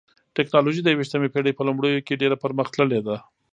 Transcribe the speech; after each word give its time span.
ټکنالوژي 0.35 0.81
د 0.83 0.87
یوویشتمې 0.93 1.29
پېړۍ 1.33 1.53
په 1.55 1.63
لومړیو 1.67 2.05
کې 2.07 2.19
ډېره 2.21 2.35
پرمختللې 2.43 2.99
ده. 3.07 3.15